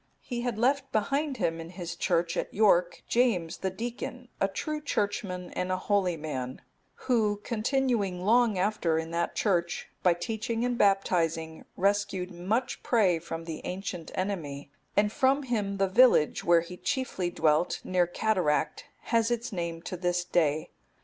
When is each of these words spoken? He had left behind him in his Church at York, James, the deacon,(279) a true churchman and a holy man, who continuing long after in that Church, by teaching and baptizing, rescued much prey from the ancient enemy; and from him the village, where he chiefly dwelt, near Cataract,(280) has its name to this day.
He 0.21 0.41
had 0.41 0.57
left 0.57 0.91
behind 0.91 1.37
him 1.37 1.61
in 1.61 1.69
his 1.69 1.95
Church 1.95 2.35
at 2.35 2.51
York, 2.51 3.03
James, 3.07 3.57
the 3.59 3.69
deacon,(279) 3.69 4.29
a 4.41 4.47
true 4.51 4.81
churchman 4.81 5.51
and 5.51 5.71
a 5.71 5.77
holy 5.77 6.17
man, 6.17 6.59
who 7.05 7.39
continuing 7.43 8.25
long 8.25 8.57
after 8.57 8.97
in 8.97 9.11
that 9.11 9.35
Church, 9.35 9.89
by 10.01 10.15
teaching 10.15 10.65
and 10.65 10.75
baptizing, 10.75 11.65
rescued 11.77 12.31
much 12.31 12.81
prey 12.81 13.19
from 13.19 13.45
the 13.45 13.61
ancient 13.63 14.09
enemy; 14.15 14.71
and 14.97 15.11
from 15.11 15.43
him 15.43 15.77
the 15.77 15.87
village, 15.87 16.43
where 16.43 16.61
he 16.61 16.77
chiefly 16.77 17.29
dwelt, 17.29 17.79
near 17.83 18.07
Cataract,(280) 18.07 18.85
has 19.09 19.29
its 19.29 19.53
name 19.53 19.83
to 19.83 19.95
this 19.95 20.23
day. 20.25 20.71